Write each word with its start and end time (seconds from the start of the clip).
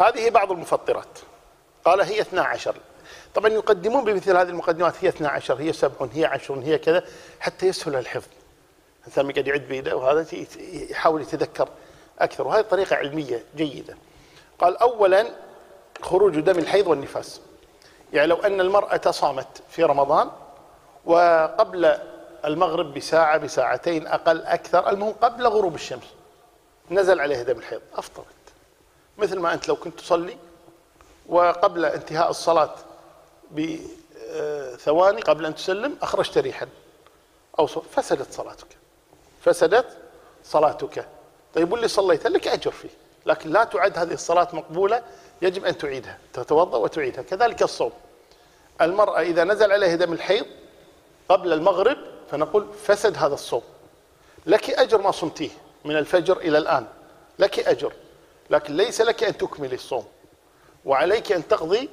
هذه 0.00 0.30
بعض 0.30 0.52
المفطرات. 0.52 1.18
قال 1.84 2.00
هي 2.00 2.20
12 2.20 2.74
طبعا 3.34 3.50
يقدمون 3.50 4.04
بمثل 4.04 4.36
هذه 4.36 4.48
المقدمات 4.48 4.94
هي 5.04 5.08
12 5.08 5.54
هي 5.54 5.72
7 5.72 6.08
هي 6.12 6.24
10 6.24 6.60
هي 6.60 6.78
كذا 6.78 7.04
حتى 7.40 7.66
يسهل 7.66 7.96
الحفظ. 7.96 8.28
الإنسان 9.00 9.32
قاعد 9.32 9.46
يعد 9.46 9.60
بيده 9.60 9.96
وهذا 9.96 10.26
يحاول 10.90 11.22
يتذكر 11.22 11.68
أكثر. 12.18 12.46
وهذه 12.46 12.62
طريقة 12.62 12.96
علمية 12.96 13.44
جيدة. 13.56 13.96
قال 14.58 14.76
اولا 14.76 15.26
خروج 16.02 16.40
دم 16.40 16.58
الحيض 16.58 16.86
والنفاس. 16.86 17.40
يعني 18.12 18.26
لو 18.26 18.36
أن 18.36 18.60
المرأة 18.60 19.10
صامت 19.10 19.62
في 19.70 19.84
رمضان 19.84 20.30
وقبل 21.04 21.98
المغرب 22.44 22.94
بساعة 22.94 23.38
بساعتين 23.38 24.06
أقل 24.06 24.42
أكثر 24.42 24.90
المهم 24.90 25.12
قبل 25.12 25.46
غروب 25.46 25.74
الشمس 25.74 26.04
نزل 26.90 27.20
عليها 27.20 27.42
دم 27.42 27.58
الحيض. 27.58 27.80
أفطرت. 27.94 28.39
مثل 29.18 29.38
ما 29.38 29.54
أنت 29.54 29.68
لو 29.68 29.76
كنت 29.76 30.00
تصلي 30.00 30.36
وقبل 31.28 31.84
انتهاء 31.84 32.30
الصلاة 32.30 32.74
بثواني 33.50 35.20
قبل 35.20 35.46
أن 35.46 35.54
تسلم 35.54 35.96
أخرجت 36.02 36.38
ريحا 36.38 36.68
أو 37.58 37.66
فسدت 37.66 38.32
صلاتك. 38.32 38.66
فسدت 39.44 39.96
صلاتك. 40.44 41.08
طيب 41.54 41.72
واللي 41.72 41.88
صليت؟ 41.88 42.26
لك 42.26 42.48
أجر 42.48 42.70
فيه. 42.70 42.88
لكن 43.26 43.50
لا 43.50 43.64
تعد 43.64 43.98
هذه 43.98 44.12
الصلاة 44.12 44.48
مقبولة 44.52 45.02
يجب 45.42 45.64
أن 45.64 45.78
تعيدها 45.78 46.18
تتوضأ 46.32 46.78
وتعيدها. 46.78 47.22
كذلك 47.22 47.62
الصوم. 47.62 47.92
المرأة 48.80 49.20
إذا 49.20 49.44
نزل 49.44 49.72
عليها 49.72 49.96
دم 49.96 50.12
الحيض 50.12 50.46
قبل 51.28 51.52
المغرب 51.52 51.98
فنقول 52.30 52.66
فسد 52.84 53.16
هذا 53.16 53.34
الصوم. 53.34 53.62
لك 54.46 54.70
أجر 54.70 55.00
ما 55.00 55.10
صمتيه 55.10 55.50
من 55.84 55.96
الفجر 55.96 56.36
إلى 56.36 56.58
الآن. 56.58 56.86
لك 57.38 57.58
أجر. 57.58 57.92
لكن 58.50 58.76
ليس 58.76 59.00
لك 59.00 59.24
أن 59.24 59.36
تكملي 59.36 59.74
الصوم 59.74 60.04
وعليك 60.84 61.32
أن 61.32 61.48
تقضي 61.48 61.88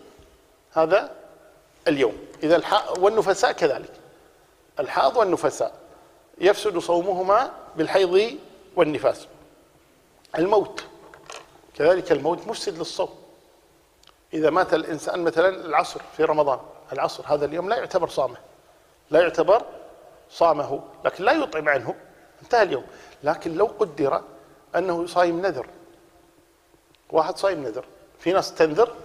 هذا 0.72 1.16
اليوم. 1.88 2.18
إذا 2.44 2.56
الح... 2.56 3.00
والنفساء 3.00 3.52
كذلك. 3.52 3.92
الحاض 4.80 5.18
والنفساء 5.18 5.74
يفسد 6.38 6.78
صومهما 6.78 7.52
بالحيض 7.76 8.38
والنفاس. 8.76 9.28
الموت 10.38 10.84
كذلك 11.76 12.12
الموت 12.12 12.48
مفسد 12.48 12.78
للصوم. 12.78 13.10
إذا 14.34 14.50
مات 14.50 14.74
الإنسان 14.74 15.24
مثلا 15.24 15.50
العصر 15.50 16.02
في 16.18 16.24
رمضان 16.24 16.60
العصر 16.94 17.24
هذا 17.28 17.46
اليوم 17.46 17.70
لا 17.70 17.76
يعتبر 17.76 18.10
صامه 18.10 18.38
لا 19.12 19.22
يعتبر 19.22 19.62
صامه 20.30 20.84
لكن 21.06 21.24
لا 21.24 21.32
يطعم 21.32 21.70
عنه 21.70 21.96
انتهى 22.44 22.64
اليوم. 22.64 22.84
لكن 23.24 23.54
لو 23.54 23.66
قدر 23.66 24.22
أنه 24.76 25.06
صايم 25.06 25.42
نذر 25.42 25.68
واحد 27.12 27.38
صايم 27.38 27.64
نذر. 27.64 27.86
في 28.20 28.34
ناس 28.34 28.54
تنذر؟ 28.54 28.96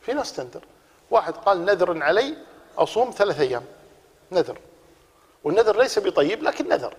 في 0.00 0.12
ناس 0.12 0.32
تنذر. 0.32 0.64
واحد 1.10 1.34
قال 1.36 1.64
نذر 1.64 2.02
علي 2.02 2.36
أصوم 2.78 3.10
ثلاث 3.10 3.40
أيام. 3.40 3.64
نذر. 4.32 4.58
والنذر 5.44 5.78
ليس 5.78 5.98
بطيب 5.98 6.42
لكن 6.42 6.68
نذر. 6.68 6.94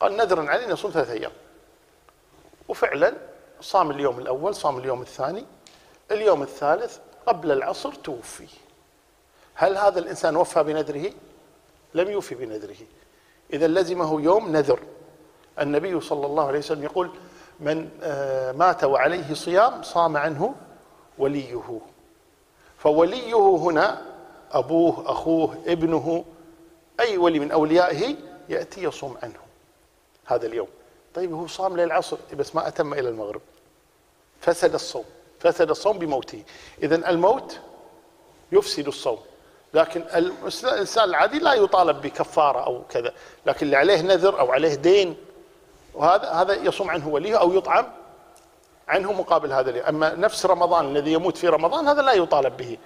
قال 0.00 0.16
نذر 0.16 0.50
علي 0.50 0.72
أصوم 0.72 0.90
ثلاث 0.90 1.10
أيام. 1.10 1.32
وفعلا 2.68 3.14
صام 3.60 3.90
اليوم 3.90 4.18
الأول 4.18 4.54
صام 4.54 4.78
اليوم 4.78 5.02
الثاني. 5.02 5.44
اليوم 6.10 6.42
الثالث 6.42 6.98
قبل 7.26 7.52
العصر 7.52 7.92
توفي. 7.92 8.48
هل 9.54 9.78
هذا 9.78 9.98
الإنسان 9.98 10.36
وفى 10.36 10.62
بنذره؟ 10.62 11.12
لم 11.94 12.10
يوفي 12.10 12.34
بنذره. 12.34 12.76
إذا 13.52 13.66
لزمه 13.66 14.20
يوم 14.22 14.52
نذر. 14.56 14.80
النبي 15.60 16.00
صلى 16.00 16.26
الله 16.26 16.46
عليه 16.46 16.58
وسلم 16.58 16.84
يقول 16.84 17.10
من 17.60 17.88
آه، 18.02 18.52
مات 18.52 18.84
وعليه 18.84 19.34
صيام 19.34 19.82
صام 19.82 20.16
عنه 20.16 20.54
وليه. 21.18 21.80
فوليه 22.78 23.56
هنا 23.56 24.02
أبوه 24.52 25.10
أخوه 25.10 25.58
ابنه 25.66 26.24
أي 27.00 27.18
ولي 27.18 27.38
من 27.38 27.50
أوليائه 27.50 28.16
يأتي 28.48 28.82
يصوم 28.82 29.16
عنه 29.22 29.40
هذا 30.26 30.46
اليوم. 30.46 30.68
طيب 31.14 31.32
هو 31.32 31.46
صام 31.46 31.76
للعصر 31.76 32.16
بس 32.34 32.54
ما 32.54 32.68
أتم 32.68 32.92
إلى 32.92 33.08
المغرب. 33.08 33.40
فسد 34.40 34.74
الصوم 34.74 35.04
فسد 35.40 35.70
الصوم 35.70 35.98
بموته. 35.98 36.42
إذا 36.82 37.10
الموت 37.10 37.58
يفسد 38.52 38.86
الصوم. 38.86 39.18
لكن 39.74 40.00
الإنسان 40.00 41.08
العادي 41.08 41.38
لا 41.38 41.54
يطالب 41.54 42.02
بكفارة 42.02 42.64
أو 42.64 42.82
كذا 42.90 43.12
لكن 43.46 43.66
اللي 43.66 43.76
عليه 43.76 44.00
نذر 44.00 44.40
أو 44.40 44.52
عليه 44.52 44.74
دين 44.74 45.16
وهذا 45.94 46.30
هذا 46.30 46.54
يصوم 46.54 46.90
عنه 46.90 47.08
وليه 47.08 47.40
أو 47.40 47.52
يطعم 47.52 47.86
عنه 48.88 49.12
مقابل 49.12 49.52
هذا 49.52 49.88
أما 49.88 50.14
نفس 50.14 50.46
رمضان 50.46 50.96
الذي 50.96 51.12
يموت 51.12 51.36
في 51.36 51.48
رمضان 51.48 51.88
هذا 51.88 52.02
لا 52.02 52.12
يطالب 52.12 52.56
به. 52.56 52.78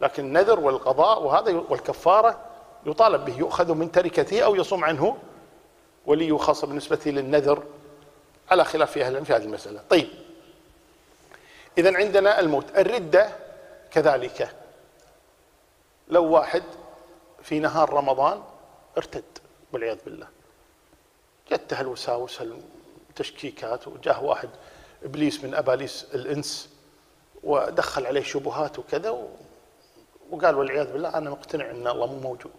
لكن 0.00 0.24
النذر 0.24 0.60
والقضاء 0.60 1.22
وهذا 1.22 1.62
والكفارة 1.68 2.40
يطالب 2.86 3.24
به. 3.24 3.38
يؤخذ 3.38 3.74
من 3.74 3.92
تركته 3.92 4.42
أو 4.42 4.54
يصوم 4.56 4.84
عنه 4.84 5.16
ولي 6.06 6.38
خاصة 6.38 6.66
بالنسبة 6.66 7.00
للنذر 7.06 7.62
على 8.50 8.64
خلاف 8.64 8.90
في 8.90 9.04
أهل 9.04 9.24
في 9.24 9.32
هذه 9.32 9.44
المسألة. 9.44 9.80
طيب. 9.90 10.08
إذا 11.78 11.96
عندنا 11.96 12.40
الموت. 12.40 12.64
الردة 12.76 13.30
كذلك. 13.90 14.54
لو 16.08 16.24
واحد 16.24 16.62
في 17.42 17.58
نهار 17.58 17.92
رمضان 17.92 18.42
ارتد 18.96 19.24
والعياذ 19.72 19.98
بالله. 20.04 20.41
جته 21.50 21.80
الوساوس 21.80 22.42
التشكيكات 23.10 23.88
وجاه 23.88 24.24
واحد 24.24 24.48
إبليس 25.04 25.44
من 25.44 25.54
أباليس 25.54 26.06
الإنس 26.14 26.68
ودخل 27.44 28.06
عليه 28.06 28.22
شبهات 28.22 28.78
وكذا 28.78 29.28
وقال 30.30 30.54
والعياذ 30.54 30.92
بالله 30.92 31.08
أنا 31.08 31.30
مقتنع 31.30 31.70
إن 31.70 31.86
الله 31.88 32.06
مو 32.06 32.18
موجود. 32.18 32.52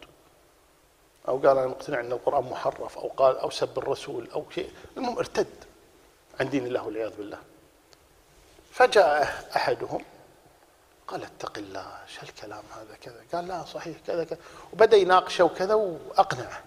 أو 1.27 1.37
قال 1.37 1.57
أنا 1.57 1.67
مقتنع 1.67 1.99
إن 1.99 2.11
القرآن 2.11 2.43
محرف 2.43 2.97
أو 2.97 3.07
قال 3.07 3.37
أو 3.37 3.49
سب 3.49 3.77
الرسول 3.77 4.29
أو 4.31 4.45
شيء. 4.49 4.71
المهم 4.97 5.17
ارتد 5.17 5.47
عن 6.39 6.49
دين 6.49 6.67
الله 6.67 6.85
والعياذ 6.85 7.17
بالله. 7.17 7.37
فجاء 8.71 9.23
أحدهم 9.55 10.05
قال 11.07 11.23
اتق 11.23 11.57
الله 11.57 12.01
إيش 12.07 12.23
الكلام 12.23 12.63
هذا؟ 12.75 12.95
كذا. 13.01 13.23
قال 13.33 13.47
لا 13.47 13.65
صحيح 13.65 13.97
كذا 14.07 14.23
كذا. 14.23 14.39
وبدأ 14.73 14.97
يناقشه 14.97 15.43
وكذا 15.43 15.73
وأقنعه. 15.73 16.63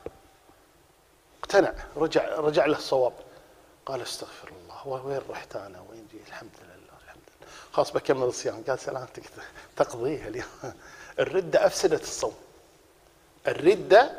اقتنع 1.47 1.73
رجع 1.97 2.39
رجع 2.39 2.67
له 2.67 2.77
الصواب. 2.77 3.13
قال 3.87 4.03
استغفر 4.03 4.49
الله 4.49 5.07
وين 5.07 5.21
رحت 5.31 5.57
أنا؟ 5.57 5.81
وين 5.91 6.07
جيت؟ 6.13 6.29
الحمد 6.29 6.51
لله 6.63 6.99
الحمد 7.05 7.23
لله. 7.41 7.49
خلاص 7.73 7.93
بكمل 7.93 8.23
الصيام. 8.23 8.65
قال 8.69 8.79
سلامتك 8.79 9.23
تقضيها 9.77 10.29
اليوم. 10.29 10.47
الرده 11.19 11.67
افسدت 11.67 12.03
الصوم. 12.03 12.35
الرده 13.47 14.13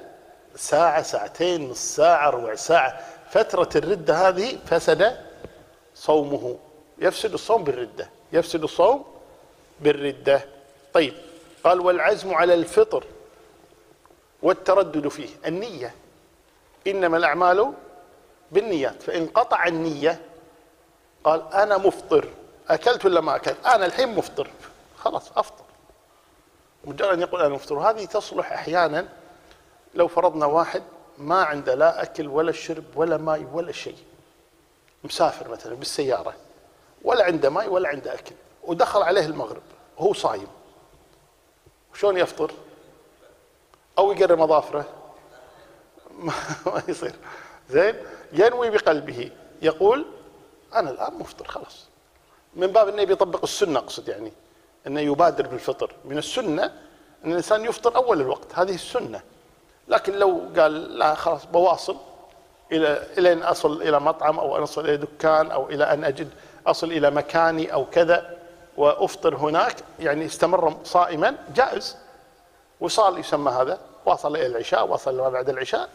ساعة 0.55 1.01
ساعتين 1.01 1.69
نص 1.69 1.95
ساعة 1.95 2.29
ربع 2.29 2.55
ساعة. 2.55 3.05
فترة 3.31 3.69
الرده 3.75 4.27
هذه 4.27 4.59
فسد 4.65 5.25
صومه. 5.95 6.57
يفسد 6.97 7.33
الصوم 7.33 7.63
بالردة. 7.63 8.09
يفسد 8.33 8.63
الصوم 8.63 9.05
بالردة. 9.79 10.45
طيب 10.93 11.13
قال 11.63 11.79
والعزم 11.79 12.33
على 12.33 12.53
الفطر 12.53 13.03
والتردد 14.41 15.07
فيه. 15.07 15.29
النية. 15.45 15.95
إنما 16.87 17.17
الأعمال 17.17 17.73
بالنيات 18.51 19.03
فإن 19.03 19.27
قطع 19.27 19.67
النية 19.67 20.21
قال 21.23 21.53
أنا 21.53 21.77
مفطر 21.77 22.27
أكلت 22.69 23.05
ولا 23.05 23.21
ما 23.21 23.35
أكلت؟ 23.35 23.65
أنا 23.65 23.85
الحين 23.85 24.15
مفطر. 24.15 24.49
خلاص 24.97 25.31
أفطر. 25.37 25.63
مجرد 26.85 27.13
أن 27.13 27.21
يقول 27.21 27.41
أنا 27.41 27.49
مفطر. 27.49 27.79
هذه 27.79 28.05
تصلح 28.05 28.51
أحيانا 28.51 29.07
لو 29.95 30.07
فرضنا 30.07 30.45
واحد 30.45 30.83
ما 31.17 31.43
عنده 31.43 31.75
لا 31.75 32.03
أكل 32.03 32.27
ولا 32.27 32.51
شرب 32.51 32.83
ولا 32.95 33.17
ماء 33.17 33.47
ولا 33.53 33.71
شيء. 33.71 33.97
مسافر 35.03 35.49
مثلا 35.49 35.75
بالسيارة 35.75 36.33
ولا 37.01 37.23
عنده 37.23 37.49
ماء 37.49 37.69
ولا 37.69 37.89
عنده 37.89 38.13
أكل 38.13 38.35
ودخل 38.63 39.01
عليه 39.01 39.25
المغرب 39.25 39.61
وهو 39.97 40.13
صايم. 40.13 40.47
شلون 41.93 42.17
يفطر؟ 42.17 42.51
أو 43.97 44.11
يقرم 44.11 44.41
أظافره؟ 44.41 44.85
ما 46.17 46.83
يصير. 46.87 47.15
زين؟ 47.69 47.95
ينوي 48.33 48.69
بقلبه. 48.69 49.31
يقول 49.61 50.05
أنا 50.75 50.89
الآن 50.89 51.13
مفطر 51.13 51.47
خلاص. 51.47 51.85
من 52.55 52.67
باب 52.67 52.87
إنه 52.87 53.01
يطبق 53.01 53.43
السنة 53.43 53.79
أقصد 53.79 54.07
يعني 54.07 54.33
إنه 54.87 55.01
يبادر 55.01 55.47
بالفطر. 55.47 55.91
من 56.05 56.17
السنة 56.17 56.63
إن 57.25 57.31
الإنسان 57.31 57.65
يفطر 57.65 57.95
أول 57.95 58.21
الوقت. 58.21 58.47
هذه 58.53 58.75
السنة. 58.75 59.21
لكن 59.87 60.13
لو 60.13 60.41
قال 60.57 60.97
لا 60.97 61.15
خلاص 61.15 61.45
بواصل 61.45 61.97
إلى 62.71 63.07
إلى 63.17 63.33
ان 63.33 63.43
أصل 63.43 63.81
إلى 63.81 63.99
مطعم 63.99 64.39
أو 64.39 64.57
ان 64.57 64.63
أصل 64.63 64.85
إلى 64.85 64.97
دكان 64.97 65.51
أو 65.51 65.69
إلى 65.69 65.83
أن 65.83 66.03
أجد 66.03 66.29
أصل 66.67 66.91
إلى 66.91 67.11
مكاني 67.11 67.73
أو 67.73 67.85
كذا 67.85 68.37
وأفطر 68.77 69.35
هناك 69.35 69.75
يعني 69.99 70.25
استمر 70.25 70.77
صائما 70.83 71.35
جائز. 71.55 71.95
وصال 72.79 73.19
يسمى 73.19 73.51
هذا 73.51 73.79
واصل 74.05 74.35
إلى 74.35 74.45
العشاء 74.45 74.87
واصل 74.87 75.17
ما 75.17 75.29
بعد 75.29 75.49
العشاء 75.49 75.89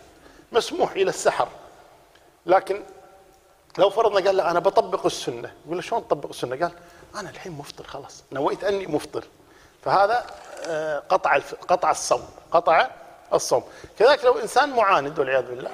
مسموح 0.52 0.92
إلى 0.92 1.10
السحر. 1.10 1.48
لكن 2.46 2.82
لو 3.78 3.90
فرضنا 3.90 4.26
قال 4.26 4.36
لا 4.36 4.50
أنا 4.50 4.58
بطبق 4.60 5.06
السنة. 5.06 5.54
يقول 5.64 5.76
له 5.76 5.82
شلون 5.82 6.08
تطبق 6.08 6.28
السنة؟ 6.28 6.56
قال 6.56 6.72
أنا 7.14 7.30
الحين 7.30 7.52
مفطر 7.52 7.84
خلاص 7.84 8.24
نويت 8.32 8.64
أني 8.64 8.86
مفطر. 8.86 9.24
فهذا 9.84 10.26
آه، 10.66 10.98
قطع 10.98 11.38
قطع 11.68 11.90
الصوم 11.90 12.28
قطع 12.50 12.90
الصوم. 13.32 13.64
كذلك 13.98 14.24
لو 14.24 14.38
إنسان 14.38 14.70
معاند 14.70 15.18
والعياذ 15.18 15.42
بالله 15.42 15.70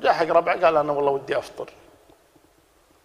جاء 0.00 0.12
حق 0.12 0.26
ربعه 0.26 0.64
قال 0.64 0.76
أنا 0.76 0.92
والله 0.92 1.10
ودي 1.12 1.38
أفطر. 1.38 1.70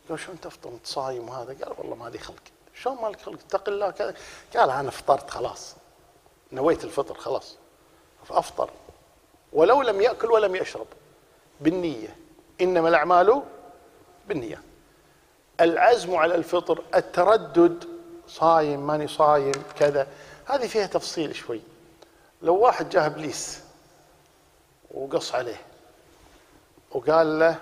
قال 0.09 0.19
شلون 0.19 0.41
تفطر؟ 0.41 0.69
انت 0.69 0.87
صايم 0.87 1.29
وهذا؟ 1.29 1.65
قال 1.65 1.73
والله 1.77 1.95
ما 1.95 2.09
لي 2.09 2.19
خلق. 2.19 2.35
شلون 2.81 3.01
ما 3.01 3.07
لك 3.07 3.21
خلق؟ 3.21 3.39
اتق 3.47 3.69
الله. 3.69 3.91
كذا. 3.91 4.13
قال 4.55 4.69
أنا 4.69 4.91
فطرت 4.91 5.29
خلاص. 5.29 5.75
نويت 6.51 6.83
الفطر 6.83 7.15
خلاص. 7.15 7.55
فافطر 8.25 8.69
ولو 9.57 9.81
لم 9.81 10.01
يأكل 10.01 10.31
ولم 10.31 10.55
يشرب. 10.55 10.87
بالنية. 11.61 12.15
إنما 12.61 12.89
الأعمال 12.89 13.43
بالنية. 14.27 14.61
العزم 15.61 16.15
على 16.15 16.35
الفطر 16.35 16.83
التردد. 16.95 17.83
صايم 18.27 18.87
ماني 18.87 19.07
صايم 19.07 19.63
كذا. 19.79 20.07
هذه 20.45 20.67
فيها 20.67 20.87
تفصيل 20.87 21.35
شوي. 21.35 21.61
لو 22.41 22.55
واحد 22.55 22.89
جاه 22.89 23.05
إبليس 23.05 23.63
وقص 24.91 25.35
عليه 25.35 25.61
وقال 26.91 27.39
له 27.39 27.59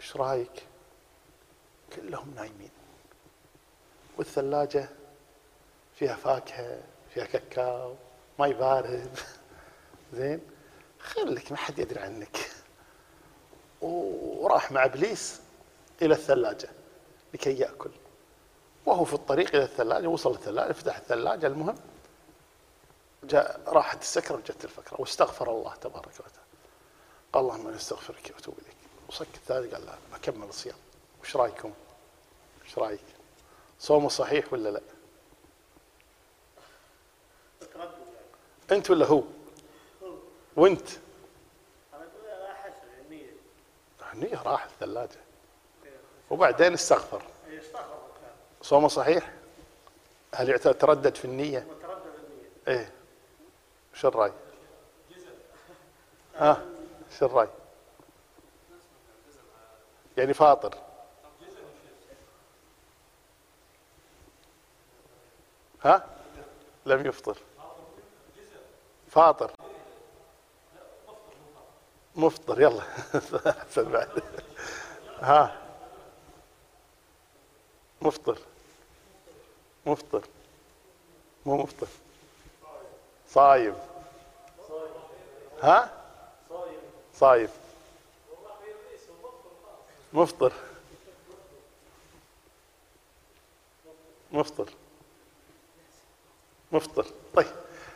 إيش 0.00 0.16
رأيك؟ 0.16 0.62
كلهم 1.96 2.34
نايمين. 2.36 2.70
والثلاجة 4.18 4.88
فيها 5.96 6.14
فاكهة 6.14 6.78
فيها 7.14 7.24
كاكاو 7.24 7.94
ماي 8.38 8.52
بارد 8.52 9.18
زين؟ 10.16 10.53
خليك 11.04 11.52
ما 11.52 11.56
حد 11.58 11.78
يدري 11.78 12.00
عنك 12.00 12.50
وراح 13.80 14.72
مع 14.72 14.84
إبليس 14.84 15.40
إلى 16.02 16.14
الثلاجة 16.14 16.68
لكي 17.34 17.58
يأكل 17.58 17.90
وهو 18.86 19.04
في 19.04 19.14
الطريق 19.14 19.54
إلى 19.54 19.64
الثلاجة 19.64 20.06
وصل 20.06 20.30
الثلاجة 20.30 20.72
فتح 20.72 20.96
الثلاجة 20.96 21.46
المهم 21.46 21.76
جاء 23.24 23.60
راحت 23.66 24.02
السكرة 24.02 24.36
وجت 24.36 24.64
الفكرة 24.64 25.00
واستغفر 25.00 25.50
الله 25.50 25.74
تبارك 25.74 26.06
وتعالى 26.06 26.44
قال 27.32 27.44
اللهم 27.44 27.66
أنا 27.66 27.76
أستغفرك 27.76 28.32
وأتوب 28.34 28.54
إليك 28.58 28.76
وصك 29.08 29.26
الثالث 29.34 29.74
قال 29.74 29.86
لا 29.86 29.94
بكمل 30.12 30.48
الصيام 30.48 30.76
وش 31.22 31.36
رأيكم؟ 31.36 31.72
وش 32.64 32.78
رأيك؟ 32.78 33.00
صومه 33.80 34.08
صحيح 34.08 34.52
ولا 34.52 34.68
لا؟ 34.68 34.80
أنت 38.72 38.90
ولا 38.90 39.06
هو؟ 39.06 39.22
وانت؟ 40.56 40.88
النية 44.14 44.42
راح 44.42 44.64
الثلاجة 44.64 45.20
وبعدين 46.30 46.72
استغفر 46.72 47.22
صومه 48.62 48.88
صحيح؟ 48.88 49.32
هل 50.34 50.50
يتردد 50.50 51.14
في 51.14 51.24
النية؟ 51.24 51.66
إيه 52.68 52.92
شو 53.94 54.08
الرأي؟ 54.08 54.32
ها 56.36 56.66
شو 57.18 57.26
الرأي؟ 57.26 57.48
يعني 60.16 60.34
فاطر 60.34 60.74
ها؟ 65.82 66.06
لم 66.86 67.06
يفطر 67.06 67.38
فاطر 69.08 69.50
مفطر 72.16 72.60
يلا. 72.60 72.82
أحسن 73.62 73.92
بعد. 73.92 74.08
ها. 75.20 75.56
مفطر. 78.02 78.38
مفطر. 79.86 80.22
مو 81.46 81.56
مفطر. 81.56 81.86
صايم. 83.28 83.74
ها؟ 85.62 85.92
صايم. 87.14 87.48
مفطر. 90.12 90.52
مفطر. 94.32 94.68
مفطر. 96.72 97.06
طيب 97.34 97.46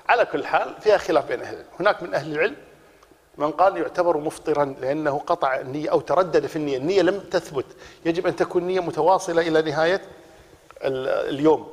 على 0.09 0.27
كل 0.27 0.47
حال 0.47 0.81
فيها 0.81 0.99
خلاف 0.99 1.25
بين 1.25 1.41
أهل 1.41 1.55
العلم. 1.55 1.69
هناك 1.81 2.03
من 2.03 2.15
أهل 2.15 2.33
العلم 2.33 2.68
من 3.39 3.51
قال 3.51 3.77
يعتبر 3.77 4.17
مفطرا 4.17 4.65
لأنه 4.81 5.19
قطع 5.27 5.61
النية 5.61 5.91
أو 5.91 6.01
تردد 6.01 6.47
في 6.47 6.57
النية. 6.57 6.77
النية 6.77 7.03
لم 7.03 7.21
تثبت. 7.21 7.67
يجب 8.05 8.27
أن 8.27 8.37
تكون 8.37 8.63
نية 8.63 8.81
متواصلة 8.81 9.43
إلى 9.43 9.63
نهاية 9.63 10.03
اليوم. 10.83 11.69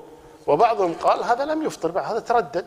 وبعضهم 0.48 0.94
قال 0.94 1.24
هذا 1.24 1.46
لم 1.46 1.64
يفطر 1.64 1.92
بعد 1.92 2.06
هذا 2.06 2.20
تردد. 2.20 2.66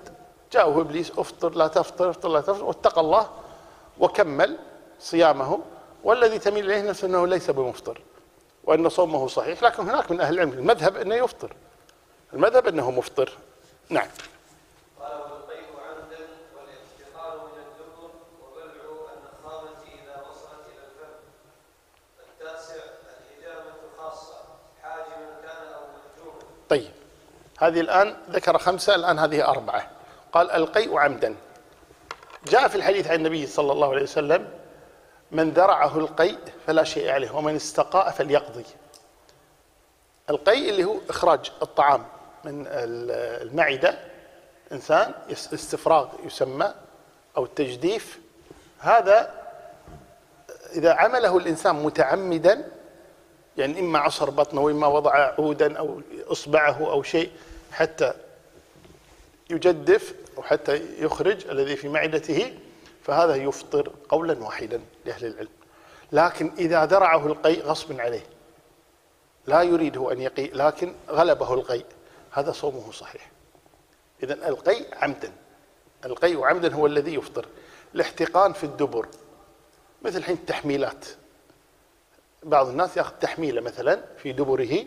جاءه 0.53 0.81
إبليس 0.81 1.13
افطر 1.19 1.55
لا 1.55 1.67
تفطر 1.67 2.11
افطر 2.11 2.29
لا 2.29 2.41
تفطر 2.41 2.65
واتقى 2.65 3.01
الله 3.01 3.29
وكمل 3.99 4.57
صيامه 5.01 5.59
والذي 6.05 6.39
تميل 6.39 6.65
إليه 6.65 6.91
نفسه 6.91 7.07
أنه 7.07 7.27
ليس 7.27 7.51
بمفطر 7.51 8.01
وأن 8.65 8.89
صومه 8.89 9.27
صحيح. 9.27 9.63
لكن 9.63 9.83
هناك 9.83 10.11
من 10.11 10.21
أهل 10.21 10.35
العلم 10.35 10.53
المذهب 10.53 10.97
أنه 10.97 11.15
يفطر. 11.15 11.53
المذهب 12.33 12.67
أنه 12.67 12.91
مفطر. 12.91 13.33
نعم. 13.89 14.09
طيب. 26.69 26.91
هذه 27.59 27.81
الآن 27.81 28.17
ذكر 28.31 28.59
خمسة 28.59 28.95
الآن 28.95 29.19
هذه 29.19 29.49
أربعة. 29.49 29.91
قال 30.33 30.51
القيء 30.51 30.99
عمدا. 30.99 31.35
جاء 32.47 32.69
في 32.69 32.75
الحديث 32.75 33.07
عن 33.07 33.15
النبي 33.15 33.47
صلى 33.47 33.73
الله 33.73 33.91
عليه 33.91 34.03
وسلم 34.03 34.51
من 35.33 35.51
ذرعه 35.51 35.99
القيء 35.99 36.39
فلا 36.67 36.85
شيء 36.85 37.11
عليه 37.11 37.31
ومن 37.31 37.57
استقاء 37.57 38.11
فليقضي. 38.11 38.65
القيء 40.31 40.71
اللي 40.71 40.85
هو 40.85 40.97
إخراج 41.11 41.53
الطعام 41.63 42.05
من 42.45 42.67
المعدة 42.67 43.99
إنسان 44.73 45.13
استفراغ 45.31 46.09
يسمى 46.25 46.75
أو 47.37 47.45
التجديف. 47.45 48.21
هذا 48.79 49.35
إذا 50.73 50.93
عمله 50.93 51.37
الإنسان 51.37 51.75
متعمدا 51.75 52.69
يعني 53.59 53.81
إما 53.81 53.99
عصر 53.99 54.31
بطنه 54.31 54.61
وإما 54.61 54.87
وضع 54.87 55.15
عودا 55.15 55.79
أو 55.79 56.01
إصبعه 56.27 56.91
أو 56.91 57.03
شيء 57.03 57.31
حتى 57.73 58.13
يجدف 59.51 60.15
وحتى 60.37 61.03
يخرج 61.05 61.47
الذي 61.47 61.77
في 61.77 61.89
معدته 61.89 62.59
فهذا 63.03 63.35
يفطر 63.35 63.93
قولا 64.09 64.39
واحدا 64.39 64.81
لأهل 65.05 65.27
العلم. 65.27 65.49
لكن 66.13 66.53
إذا 66.59 66.87
ذرعه 66.87 67.27
القيء 67.27 67.63
غصب 67.63 68.01
عليه. 68.01 68.27
لا 69.47 69.63
يريده 69.63 70.13
أن 70.13 70.21
يقيء 70.21 70.55
لكن 70.55 70.95
غلبه 71.11 71.55
القيء. 71.55 71.87
هذا 72.31 72.53
صومه 72.53 72.93
صحيح. 72.93 73.31
إذا 74.23 74.49
القيء 74.49 74.87
عمدا. 74.95 75.33
القيء 76.05 76.45
عمدا 76.45 76.75
هو 76.75 76.87
الذي 76.87 77.15
يفطر. 77.15 77.47
الاحتقان 77.95 78.53
في 78.53 78.65
الدبر. 78.65 79.07
مثل 80.03 80.19
الحين 80.19 80.37
التحميلات. 80.37 81.07
بعض 82.43 82.69
الناس 82.69 82.97
ياخذ 82.97 83.13
تحميله 83.21 83.61
مثلا 83.61 84.01
في 84.17 84.33
دبره 84.33 84.85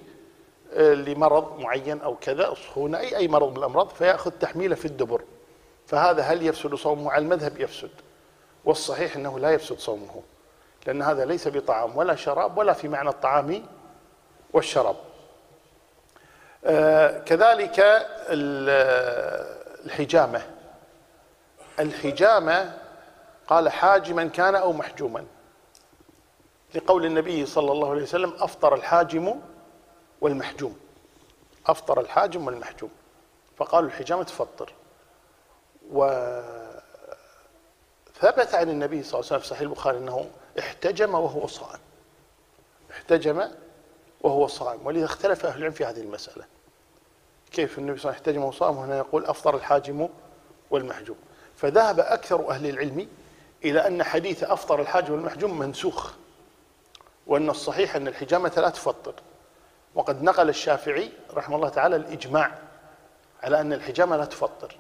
آه، 0.74 0.94
لمرض 0.94 1.60
معين 1.60 2.02
أو 2.02 2.16
كذا 2.16 2.54
سخونه 2.54 3.00
اي 3.00 3.18
أي 3.18 3.28
مرض 3.28 3.52
من 3.52 3.58
الأمراض 3.58 3.90
فياخذ 3.90 4.32
تحميله 4.32 4.76
في 4.76 4.86
الدبر. 4.86 5.22
فهذا 5.88 6.22
هل 6.22 6.46
يفسد 6.46 6.76
صومه؟ 6.76 7.12
على 7.12 7.24
المذهب 7.24 7.60
يفسد 7.60 7.90
والصحيح 8.66 9.16
إنه 9.16 9.40
لا 9.40 9.52
يفسد 9.52 9.80
صومه 9.80 10.22
لأن 10.88 11.02
هذا 11.02 11.26
ليس 11.26 11.48
بطعام 11.48 11.98
ولا 11.98 12.16
شراب 12.16 12.58
ولا 12.58 12.74
في 12.74 12.88
معنى 12.88 13.10
الطعام 13.10 13.64
والشراب. 14.54 14.96
آه، 16.66 17.20
كذلك 17.20 18.06
الحجامة. 19.86 20.42
الحجامة 21.80 22.78
قال 23.48 23.70
حاجما 23.70 24.26
كان 24.28 24.56
أو 24.56 24.74
محجوما. 24.74 25.26
لقول 26.76 27.06
النبي 27.06 27.46
صلى 27.46 27.72
الله 27.72 27.90
عليه 27.90 28.04
وسلم 28.04 28.34
أفطر 28.40 28.76
الحاجم 28.76 29.42
والمحجوم. 30.22 30.80
أفطر 31.68 32.00
الحاجم 32.00 32.48
والمحجوم. 32.48 32.90
فقالوا 33.58 33.90
الحجامة 33.90 34.24
تفطر. 34.24 34.74
وثبت 35.92 36.46
عن 38.54 38.70
النبي 38.70 39.04
صلى 39.04 39.20
الله 39.20 39.26
عليه 39.26 39.26
وسلم 39.26 39.40
في 39.40 39.48
صحيح 39.48 39.62
البخاري 39.62 39.98
أنه 39.98 40.30
احتجم 40.60 41.14
وهو 41.14 41.48
صائم. 41.48 41.80
احتجم 42.92 43.48
وهو 44.22 44.48
صائم. 44.48 44.86
ولذا 44.86 45.06
اختلف 45.06 45.46
أهل 45.46 45.58
العلم 45.58 45.74
في 45.74 45.86
هذه 45.86 46.02
المسألة. 46.02 46.46
كيف 47.52 47.78
النبي 47.80 48.00
صلى 48.00 48.10
الله 48.10 48.22
عليه 48.22 48.22
وسلم 48.22 48.44
احتجم 48.44 48.44
وهو 48.44 48.52
صائم؟ 48.52 48.78
وهنا 48.78 48.98
يقول 48.98 49.26
أفطر 49.26 49.56
الحاجم 49.56 50.10
والمحجوم. 50.72 51.18
فذهب 51.56 52.00
أكثر 52.00 52.50
أهل 52.50 52.70
العلم 52.70 53.08
إلى 53.66 53.88
أن 53.88 54.04
حديث 54.04 54.44
أفطر 54.44 54.82
الحاجم 54.82 55.14
والمحجوم 55.14 55.60
منسوخ. 55.60 56.14
وأن 57.28 57.50
الصحيح 57.50 57.96
أن 57.96 58.08
الحجامة 58.08 58.54
لا 58.58 58.70
تفطر. 58.70 59.14
وقد 59.96 60.24
نقل 60.24 60.50
الشافعي 60.50 61.12
رحمه 61.34 61.56
الله 61.56 61.70
تعالى 61.70 61.96
الإجماع 61.96 62.52
على 63.44 63.62
أن 63.62 63.74
الحجامة 63.74 64.18
لا 64.18 64.26
تفطر. 64.26 64.76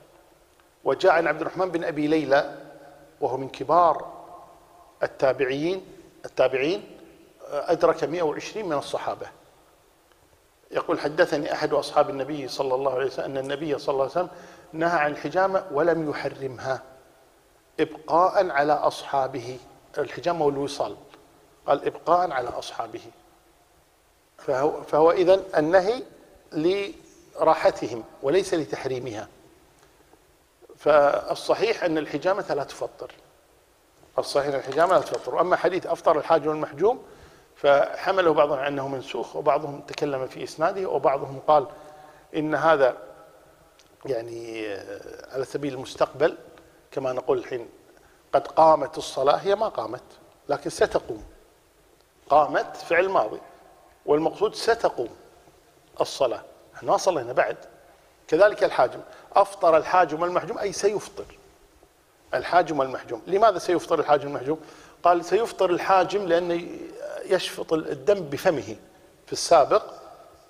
وجاء 0.83 1.11
عن 1.11 1.27
عبد 1.27 1.41
الرحمن 1.41 1.71
بن 1.71 1.83
أبي 1.83 2.07
ليلى 2.07 2.55
وهو 3.21 3.37
من 3.37 3.49
كبار 3.49 4.21
التابعين 5.03 5.85
التابعين 6.25 6.97
أدرك 7.51 8.03
120 8.03 8.65
من 8.65 8.77
الصحابة. 8.77 9.27
يقول 10.71 10.99
حدثني 10.99 11.53
أحد 11.53 11.73
أصحاب 11.73 12.09
النبي 12.09 12.47
صلى 12.47 12.75
الله 12.75 12.93
عليه 12.93 13.05
وسلم 13.05 13.25
أن 13.25 13.37
النبي 13.37 13.77
صلى 13.77 13.93
الله 13.93 14.03
عليه 14.03 14.11
وسلم 14.11 14.29
نهى 14.73 14.99
عن 14.99 15.11
الحجامة 15.11 15.65
ولم 15.71 16.09
يحرمها 16.09 16.81
إبقاء 17.79 18.49
على 18.49 18.73
أصحابه. 18.73 19.57
الحجامة 19.97 20.45
والوصال. 20.45 20.95
قال 21.67 21.85
إبقاء 21.85 22.31
على 22.31 22.49
أصحابه. 22.49 23.01
فهو, 24.37 24.81
فهو 24.81 25.11
إذن 25.11 25.43
النهي 25.57 26.03
لراحتهم 26.51 28.03
وليس 28.23 28.53
لتحريمها. 28.53 29.27
فالصحيح 30.77 31.83
أن 31.83 31.97
الحجامة 31.97 32.53
لا 32.53 32.63
تفطر. 32.63 33.11
الصحيح 34.19 34.47
أن 34.47 34.59
الحجامة 34.59 34.93
لا 34.93 35.01
تفطر. 35.01 35.35
وأما 35.35 35.55
حديث 35.55 35.85
أفطر 35.85 36.17
الحاج 36.17 36.47
والمحجوم 36.47 37.03
فحمله 37.55 38.33
بعضهم 38.33 38.59
أنه 38.59 38.87
منسوخ 38.87 39.35
وبعضهم 39.35 39.81
تكلم 39.81 40.27
في 40.27 40.43
إسناده 40.43 40.89
وبعضهم 40.89 41.39
قال 41.47 41.67
إن 42.35 42.55
هذا 42.55 42.97
يعني 44.05 44.67
على 45.31 45.45
سبيل 45.45 45.73
المستقبل 45.73 46.37
كما 46.91 47.13
نقول 47.13 47.37
الحين 47.37 47.69
قد 48.33 48.47
قامت 48.47 48.97
الصلاة 48.97 49.35
هي 49.35 49.55
ما 49.55 49.67
قامت 49.67 50.03
لكن 50.49 50.69
ستقوم. 50.69 51.23
قامت 52.31 52.77
فعل 52.77 53.09
ماضي 53.09 53.39
والمقصود 54.05 54.55
ستقوم 54.55 55.09
الصلاة. 56.01 56.43
إحنا 56.75 56.91
ما 56.91 56.97
صلينا 56.97 57.33
بعد. 57.33 57.57
كذلك 58.27 58.63
الحاجم. 58.63 58.99
أفطر 59.33 59.77
الحاجم 59.77 60.21
والمحجوم 60.21 60.57
أي 60.57 60.73
سيفطر 60.73 61.25
الحاجم 62.33 62.79
والمحجوم 62.79 63.21
لماذا 63.27 63.59
سيفطر 63.59 63.99
الحاجم 63.99 64.25
والمحجوم 64.25 64.59
قال 65.03 65.25
سيفطر 65.25 65.69
الحاجم 65.69 66.27
لأنه 66.27 66.67
يشفط 67.25 67.73
الدم 67.73 68.19
بفمه. 68.19 68.75
في 69.25 69.33
السابق 69.33 69.83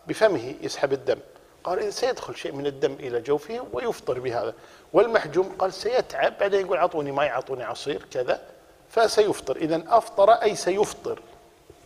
بفمه 0.08 0.56
يسحب 0.62 0.94
الدم. 0.94 1.20
قال 1.64 1.80
إذا 1.80 1.90
سيدخل 1.90 2.36
شيء 2.36 2.52
من 2.52 2.68
الدم 2.68 2.94
إلى 2.94 3.22
جوفه 3.22 3.66
ويفطر 3.74 4.20
بهذا. 4.20 4.54
والمحجوم 4.94 5.56
قال 5.60 5.74
سيتعب 5.74 6.38
بعدين 6.38 6.66
يقول 6.66 6.78
أعطوني 6.78 7.12
ماء 7.12 7.30
أعطوني 7.30 7.64
عصير 7.64 8.06
كذا 8.12 8.42
فسيفطر. 8.90 9.56
إذا 9.56 9.84
أفطر 9.88 10.32
أي 10.32 10.56
سيفطر. 10.56 11.20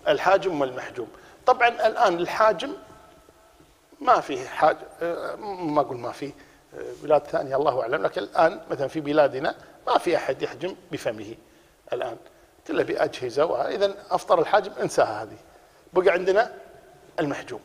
الحاجم 0.08 0.62
والمحجوم. 0.62 1.08
طبعا 1.46 1.68
الآن 1.68 2.14
الحاجم 2.14 2.74
ما 4.02 4.22
فيه 4.22 4.46
حاج 4.46 4.78
ما 5.50 5.82
أقول 5.82 5.98
ما 5.98 6.12
فيه 6.12 6.32
بلاد 7.04 7.24
ثانية 7.24 7.56
الله 7.56 7.82
أعلم. 7.82 8.04
لكن 8.04 8.22
الآن 8.22 8.62
مثلا 8.70 8.88
في 8.88 9.00
بلادنا 9.00 9.56
ما 9.88 9.98
في 9.98 10.16
أحد 10.16 10.42
يحجم 10.42 10.76
بفمه 10.92 11.36
الآن 11.94 12.18
كله 12.68 12.84
بأجهزة 12.84 13.46
وإذا 13.46 13.96
أفطر 14.12 14.40
الحاجم 14.40 14.72
انساها 14.82 15.24
هذه. 15.24 15.38
بقى 15.94 16.10
عندنا 16.10 16.54
المحجوم. 17.20 17.60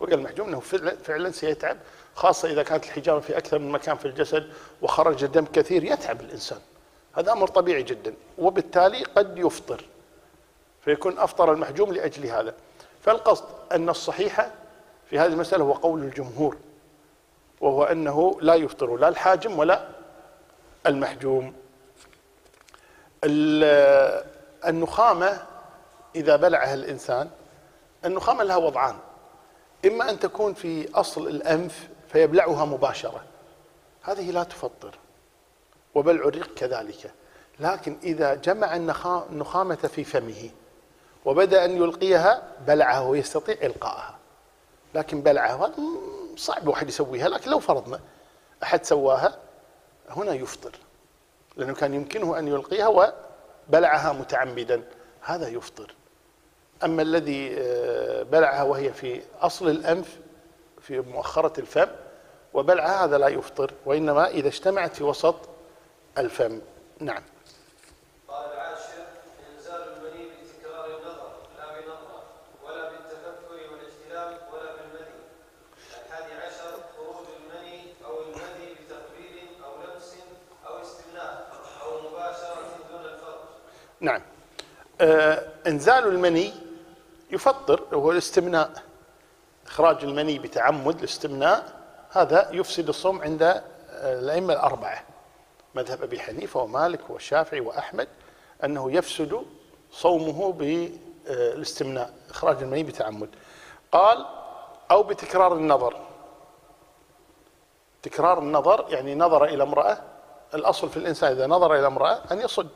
بقى 0.00 0.14
المحجوم 0.14 0.48
أنه 0.48 0.60
فعلا 1.04 1.30
سيتعب 1.30 1.76
خاصة 2.14 2.50
إذا 2.50 2.62
كانت 2.62 2.84
الحجامة 2.84 3.20
في 3.20 3.38
أكثر 3.38 3.58
من 3.58 3.70
مكان 3.70 3.96
في 3.96 4.04
الجسد 4.04 4.52
وخرج 4.82 5.24
دم 5.24 5.44
كثير 5.44 5.84
يتعب 5.84 6.20
الإنسان. 6.20 6.58
هذا 7.16 7.32
أمر 7.32 7.48
طبيعي 7.48 7.82
جدا 7.82 8.14
وبالتالي 8.38 9.02
قد 9.02 9.38
يفطر. 9.38 9.84
فيكون 10.84 11.18
أفطر 11.18 11.52
المحجوم 11.52 11.92
لأجل 11.92 12.26
هذا. 12.26 12.54
فالقصد 13.02 13.44
أن 13.72 13.88
الصحيح 13.88 14.50
في 15.10 15.18
هذه 15.18 15.26
المسألة 15.26 15.64
هو 15.64 15.72
قول 15.72 16.02
الجمهور 16.02 16.56
وهو 17.60 17.84
أنه 17.84 18.38
لا 18.40 18.54
يفطر 18.54 18.96
لا 18.96 19.08
الحاجم 19.08 19.58
ولا 19.58 19.88
المحجوم. 20.86 21.54
النخامة 24.64 25.42
إذا 26.16 26.36
بلعها 26.36 26.74
الإنسان 26.74 27.30
النخامة 28.04 28.44
لها 28.44 28.56
وضعان. 28.56 28.96
إما 29.84 30.10
أن 30.10 30.18
تكون 30.18 30.54
في 30.54 30.94
أصل 30.94 31.28
الأنف 31.28 31.88
فيبلعها 32.08 32.64
مباشرة. 32.64 33.24
هذه 34.02 34.30
لا 34.30 34.42
تفطر 34.42 34.98
وبلع 35.94 36.28
الريق 36.28 36.54
كذلك. 36.54 37.12
لكن 37.60 37.96
إذا 38.02 38.34
جمع 38.34 38.76
النخامة 38.76 39.74
في 39.74 40.04
فمه 40.04 40.50
وبدأ 41.24 41.64
أن 41.64 41.76
يلقيها 41.76 42.42
بلعها 42.66 43.00
ويستطيع 43.00 43.56
إلقائها. 43.62 44.18
لكن 44.94 45.22
بلعها 45.22 45.72
صعب 46.36 46.68
واحد 46.68 46.88
يسويها 46.88 47.28
لكن 47.28 47.50
لو 47.50 47.58
فرضنا 47.58 48.00
أحد 48.62 48.84
سواها 48.84 49.36
هنا 50.10 50.34
يفطر. 50.34 50.72
لأنه 51.56 51.74
كان 51.74 51.94
يمكنه 51.94 52.38
أن 52.38 52.48
يلقيها 52.48 53.12
وبلعها 53.68 54.12
متعمدا 54.12 54.82
هذا 55.20 55.48
يفطر. 55.48 55.94
أما 56.84 57.02
الذي 57.02 57.56
آه، 57.58 58.22
بلعها 58.22 58.62
وهي 58.62 58.92
في 58.92 59.22
أصل 59.40 59.68
الأنف 59.68 60.18
في 60.80 61.00
مؤخرة 61.00 61.60
الفم 61.60 61.88
وبلعها 62.54 63.04
هذا 63.04 63.18
لا 63.18 63.28
يفطر 63.28 63.72
وإنما 63.86 64.28
إذا 64.28 64.48
اجتمعت 64.48 64.96
في 64.96 65.04
وسط 65.04 65.36
الفم. 66.18 66.60
نعم. 67.00 67.22
نعم. 84.04 84.20
آه 85.00 85.48
إنزال 85.66 86.06
المني 86.06 86.52
يفطر 87.30 87.82
وهو 87.92 88.12
الاستمناء. 88.12 88.70
إخراج 89.66 90.04
المني 90.04 90.38
بتعمد 90.38 90.98
الاستمناء 90.98 91.80
هذا 92.10 92.48
يفسد 92.52 92.88
الصوم 92.88 93.22
عند 93.22 93.42
آه، 93.42 93.62
الأئمة 94.20 94.52
الأربعة 94.52 95.02
مذهب 95.74 96.02
أبي 96.02 96.20
حنيفة 96.20 96.60
ومالك 96.60 97.10
والشافعي 97.10 97.60
وأحمد 97.60 98.08
أنه 98.64 98.92
يفسد 98.92 99.42
صومه 99.92 100.52
بالاستمناء 100.52 102.12
إخراج 102.30 102.62
المني 102.62 102.82
بتعمد. 102.82 103.28
قال 103.92 104.26
أو 104.90 105.02
بتكرار 105.02 105.52
النظر. 105.54 105.96
تكرار 108.02 108.38
النظر 108.38 108.86
يعني 108.88 109.14
نظر 109.14 109.44
إلى 109.44 109.62
امرأة 109.62 109.98
الأصل 110.54 110.88
في 110.88 110.96
الإنسان 110.96 111.32
إذا 111.32 111.46
نظر 111.46 111.74
إلى 111.74 111.86
امرأة 111.86 112.20
أن 112.32 112.40
يصد. 112.40 112.70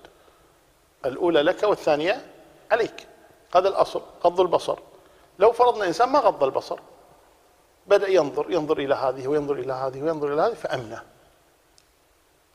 الأولى 1.04 1.42
لك 1.42 1.62
والثانية 1.62 2.26
عليك. 2.70 3.06
هذا 3.54 3.68
الأصل 3.68 4.02
غض 4.24 4.40
البصر. 4.40 4.78
لو 5.38 5.52
فرضنا 5.52 5.86
إنسان 5.86 6.08
ما 6.08 6.18
غض 6.18 6.44
البصر 6.44 6.78
بدأ 7.86 8.08
ينظر 8.08 8.50
ينظر 8.50 8.78
إلى 8.78 8.94
هذه 8.94 9.28
وينظر 9.28 9.54
إلى 9.54 9.72
هذه 9.72 10.02
وينظر 10.02 10.32
إلى 10.34 10.42
هذه 10.42 10.54
فأمنه 10.54 11.02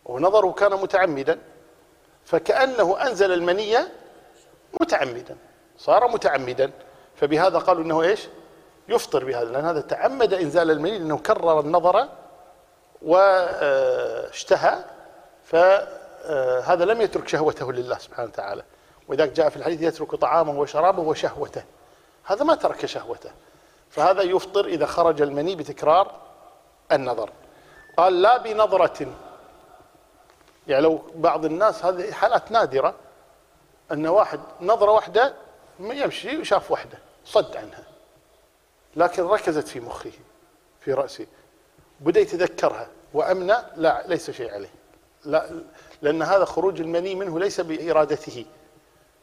ونظره 0.05 0.51
كان 0.51 0.71
متعمدا 0.71 1.39
فكأنه 2.25 3.01
أنزل 3.01 3.31
المنية 3.31 3.91
متعمدا 4.81 5.37
صار 5.77 6.07
متعمدا. 6.07 6.71
فبهذا 7.15 7.57
قالوا 7.57 7.83
إنه 7.83 8.01
إيش؟ 8.01 8.27
يفطر 8.89 9.23
بهذا 9.23 9.49
لأن 9.49 9.65
هذا 9.65 9.81
تعمد 9.81 10.33
إنزال 10.33 10.71
المني 10.71 10.99
لأنه 10.99 11.17
كرر 11.17 11.59
النظر 11.59 12.09
واشتهى 13.01 14.83
ف 15.43 15.55
هذا 16.63 16.85
لم 16.85 17.01
يترك 17.01 17.27
شهوته 17.27 17.73
لله 17.73 17.97
سبحانه 17.97 18.29
وتعالى. 18.29 18.63
ولذلك 19.07 19.31
جاء 19.31 19.49
في 19.49 19.57
الحديث 19.57 19.81
يترك 19.81 20.15
طعامه 20.15 20.59
وشرابه 20.59 21.01
وشهوته. 21.01 21.63
هذا 22.23 22.43
ما 22.43 22.55
ترك 22.55 22.85
شهوته. 22.85 23.31
فهذا 23.89 24.21
يفطر 24.21 24.65
إذا 24.65 24.85
خرج 24.85 25.21
المني 25.21 25.55
بتكرار 25.55 26.11
النظر. 26.91 27.29
قال 27.97 28.21
لا 28.21 28.37
بنظرة. 28.37 29.07
يعني 30.67 30.83
لو 30.83 31.01
بعض 31.15 31.45
الناس 31.45 31.85
هذه 31.85 32.11
حالات 32.11 32.51
نادرة 32.51 32.95
أن 33.91 34.07
واحد 34.07 34.39
نظرة 34.61 34.91
واحدة 34.91 35.33
يمشي 35.79 36.37
وشاف 36.37 36.71
واحدة 36.71 36.97
صد 37.25 37.57
عنها. 37.57 37.83
لكن 38.95 39.23
ركزت 39.23 39.67
في 39.67 39.79
مخه 39.79 40.11
في 40.79 40.93
رأسه. 40.93 41.27
بدأ 41.99 42.19
يتذكرها 42.19 42.87
وأمنى 43.13 43.55
لا 43.75 44.03
ليس 44.07 44.31
شيء 44.31 44.53
عليه. 44.53 44.69
لا 45.25 45.49
لأن 46.03 46.21
هذا 46.21 46.45
خروج 46.45 46.81
المني 46.81 47.15
منه 47.15 47.39
ليس 47.39 47.61
بإرادته 47.61 48.45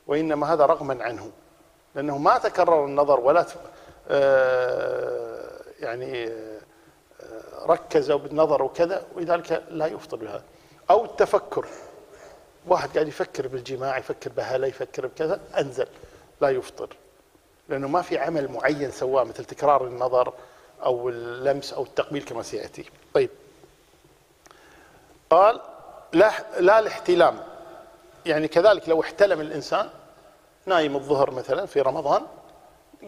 وإنما 0.06 0.52
هذا 0.52 0.66
رغما 0.66 1.04
عنه 1.04 1.30
لأنه 1.94 2.18
ما 2.18 2.38
تكرر 2.38 2.84
النظر 2.84 3.20
ولا 3.20 3.46
آه، 4.08 5.60
يعني 5.80 6.26
آه، 6.26 6.60
ركز 7.66 8.12
بالنظر 8.12 8.62
وكذا 8.62 9.02
ولذلك 9.14 9.62
لا 9.70 9.86
يفطر 9.86 10.16
بهذا 10.16 10.42
أو 10.90 11.04
التفكر 11.04 11.66
واحد 12.66 12.88
قاعد 12.94 13.08
يفكر 13.08 13.48
بالجماع 13.48 13.98
يفكر 13.98 14.30
بهلا 14.36 14.66
يفكر 14.66 15.06
بكذا 15.06 15.40
أنزل 15.58 15.86
لا 16.40 16.50
يفطر 16.50 16.96
لأنه 17.68 17.88
ما 17.88 18.02
في 18.02 18.18
عمل 18.18 18.48
معين 18.48 18.90
سواه 18.90 19.24
مثل 19.24 19.44
تكرار 19.44 19.86
النظر 19.86 20.32
أو 20.84 21.08
اللمس 21.08 21.72
أو 21.72 21.82
التقبيل 21.82 22.22
كما 22.22 22.42
سيأتي. 22.42 22.84
طيب. 23.14 23.30
قال 25.30 25.60
لا, 26.12 26.32
لا 26.58 26.78
الاحتلام. 26.78 27.44
يعني 28.26 28.48
كذلك 28.48 28.88
لو 28.88 29.00
احتلم 29.00 29.40
الإنسان 29.40 29.90
نايم 30.66 30.96
الظهر 30.96 31.30
مثلا 31.30 31.66
في 31.66 31.80
رمضان 31.80 32.26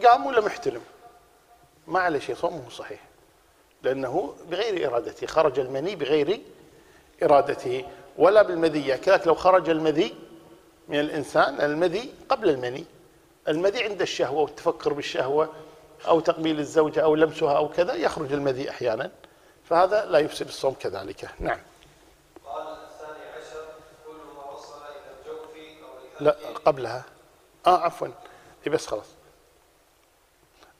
قام 0.05 0.25
ولا 0.25 0.41
محتلم؟ 0.41 0.81
ما 1.87 1.99
عليه 1.99 2.19
شيء 2.19 2.35
صومه 2.35 2.69
صحيح. 2.69 2.99
لأنه 3.83 4.35
بغير 4.49 4.87
إرادته 4.87 5.27
خرج 5.27 5.59
المني 5.59 5.95
بغير 5.95 6.41
إرادته. 7.23 7.85
ولا 8.17 8.41
بالمذي 8.41 8.97
كذلك 8.97 9.27
لو 9.27 9.35
خرج 9.35 9.69
المذي 9.69 10.15
من 10.87 10.99
الإنسان 10.99 11.61
المذي 11.61 12.13
قبل 12.29 12.49
المني. 12.49 12.85
المذي 13.47 13.83
عند 13.83 14.01
الشهوة 14.01 14.41
والتفكر 14.41 14.93
بالشهوة 14.93 15.49
أو 16.07 16.19
تقبيل 16.19 16.59
الزوجة 16.59 17.03
أو 17.03 17.15
لمسها 17.15 17.57
أو 17.57 17.69
كذا 17.69 17.93
يخرج 17.93 18.33
المذي 18.33 18.69
أحيانا. 18.69 19.11
فهذا 19.63 20.05
لا 20.05 20.19
يفسد 20.19 20.47
الصوم 20.47 20.73
كذلك. 20.73 21.29
نعم 21.39 21.59
قال 22.45 22.67
الثاني 22.67 23.25
عشر 23.37 23.65
كل 24.07 24.35
ما 24.35 24.51
وصل 24.51 24.75
إلى 24.75 25.11
الجوف 25.19 25.49
أو 25.83 26.12
لا 26.23 26.35
قبلها. 26.65 27.03
آه 27.67 27.77
عفوا. 27.77 28.07
إيه 28.67 28.73
بس 28.73 28.87
خلاص. 28.87 29.07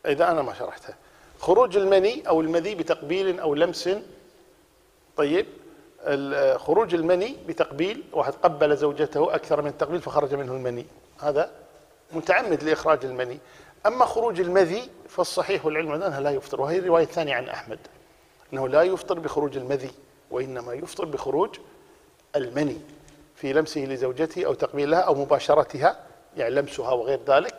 إذا 0.06 0.32
أنا 0.32 0.42
ما 0.42 0.54
شرحتها. 0.54 0.96
خروج 1.40 1.78
المني 1.78 2.28
أو 2.28 2.42
المذي 2.42 2.76
بتقبيل 2.76 3.40
أو 3.40 3.56
لمس. 3.56 3.90
طيب. 5.18 5.46
خروج 6.58 6.94
المني 6.94 7.38
بتقبيل. 7.48 8.04
واحد 8.14 8.34
قبل 8.34 8.78
زوجته 8.78 9.36
أكثر 9.36 9.62
من 9.62 9.68
التقبيل 9.68 10.02
فخرج 10.02 10.34
منه 10.36 10.54
المني. 10.54 10.86
هذا 11.20 11.52
متعمد 12.12 12.64
لإخراج 12.64 13.06
المني. 13.06 13.40
أما 13.86 14.06
خروج 14.06 14.40
المذي 14.40 14.90
فالصحيح 15.10 15.66
والعلم 15.66 15.92
عندنا 15.92 16.20
لا 16.20 16.30
يفطر. 16.30 16.62
وهي 16.62 16.80
الروايه 16.80 17.04
الثانية 17.04 17.36
عن 17.36 17.50
أحمد. 17.50 17.80
أنه 18.54 18.68
لا 18.68 18.82
يفطر 18.82 19.20
بخروج 19.20 19.58
المذي 19.58 19.92
وإنما 20.32 20.74
يفطر 20.74 21.06
بخروج 21.06 21.60
المني. 22.36 22.82
في 23.44 23.54
لمسه 23.54 23.82
لزوجته 23.82 24.46
أو 24.46 24.54
تقبيلها 24.54 25.00
أو 25.00 25.16
مباشرتها 25.16 26.00
يعني 26.38 26.56
لمسها 26.56 26.92
وغير 26.92 27.20
ذلك. 27.28 27.56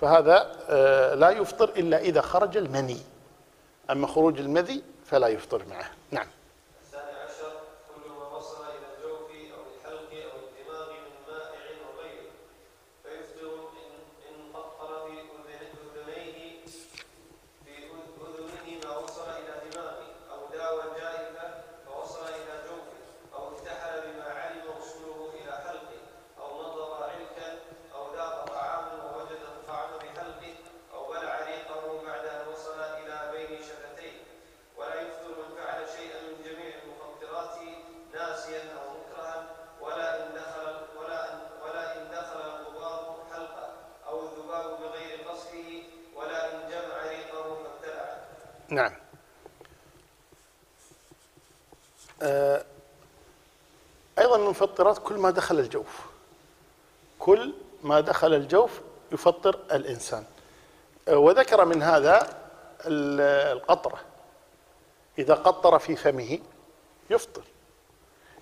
فهذا 0.00 0.52
آه، 0.68 1.14
لا 1.14 1.30
يفطر 1.30 1.68
إلا 1.68 1.98
إذا 1.98 2.20
خرج 2.20 2.56
المني. 2.56 3.00
أما 3.90 4.06
خروج 4.06 4.38
المذي 4.40 4.82
فلا 5.04 5.28
يفطر 5.28 5.62
معه. 5.70 5.90
نعم 6.10 6.26
الثاني 6.84 7.10
عشر 7.24 7.52
كل 7.94 8.10
ما 8.10 8.36
وصل 8.36 8.62
إلى 8.64 8.86
الجوف 8.96 9.30
أو 9.30 9.62
الحلق 9.76 10.10
أو 10.32 10.38
الدماغ 10.48 10.88
من 10.90 11.12
مائع 11.28 11.60
وغيره 11.88 12.30
فيفطر 13.02 13.52
إن 13.52 13.92
إن 14.28 14.52
قطر 14.56 15.06
في 15.06 15.12
أذن- 15.16 15.98
أذنيه 15.98 16.64
في 17.64 17.72
أذ- 17.88 18.24
أذنه 18.26 18.88
ما 18.88 18.96
وصل 18.96 19.28
إلى 19.30 19.70
دماغه 19.70 20.06
أو 20.32 20.38
داوى 20.58 20.82
جائفة 21.00 21.54
فوصل 21.86 22.24
إلى 22.24 22.54
جوفه 22.68 22.96
أو 23.34 23.54
افتحل 23.54 24.00
بما 24.00 24.24
علم 24.24 24.62
وصوله 24.78 25.30
إلى 25.34 25.52
حلقه 25.52 26.00
أو 26.40 26.62
نظر 26.62 27.02
علكا 27.04 27.58
أو 27.94 28.14
ذاق 28.16 28.44
طعاما 28.46 28.92
ووجد 29.04 29.40
الطعام 29.42 29.90
بحلقه 29.98 30.54
أو 30.94 31.08
بلع 31.12 31.40
ريقه 31.46 32.02
بعد 32.06 32.24
أن 32.26 32.48
وصل 32.52 32.80
إلى 32.80 33.16
بين 33.32 33.58
شفتيه 33.58 34.16
ولا 34.78 34.94
يفطر 35.00 35.28
من 35.38 35.56
فعل 35.56 35.84
شيئا 35.98 36.20
من 36.20 36.36
جميع 36.44 36.74
المفطرات 36.84 37.54
ناسيا 38.14 38.60
أو 38.60 38.86
مكرها 38.98 39.46
ولا 39.80 40.26
ان 40.26 40.34
دخل 40.34 40.76
ولا 40.98 41.32
ان 41.32 41.38
ولا 41.64 41.96
ان 41.96 42.10
دخل 42.12 42.40
الغبار 42.40 43.16
حلقه 43.32 43.68
أو 44.08 44.20
الذباب 44.20 44.78
بغير 44.80 45.28
قصده 45.28 45.70
ولا 46.16 46.52
ان 46.54 46.70
جمع 46.70 47.02
ريقه 47.10 47.42
فابتلعه. 47.64 48.16
نعم. 48.68 48.92
آه، 52.22 52.64
أيضا 54.18 54.36
من 54.36 54.52
كل 54.98 55.14
ما 55.14 55.30
دخل 55.30 55.58
الجوف. 55.58 56.00
كل 57.18 57.54
ما 57.82 58.00
دخل 58.00 58.34
الجوف 58.34 58.80
يفطر 59.12 59.58
الإنسان. 59.72 60.24
آه، 61.08 61.16
وذكر 61.16 61.64
من 61.64 61.82
هذا 61.82 62.38
ال- 62.86 63.56
القطرة. 63.56 63.98
إذا 65.18 65.34
قطر 65.34 65.78
في 65.78 65.96
فمه 65.96 66.38
يفطر. 67.10 67.42